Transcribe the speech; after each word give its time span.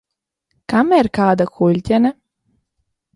Kam 0.73 0.95
ir 0.99 1.09
kāda 1.17 1.47
kuļķene? 1.59 2.11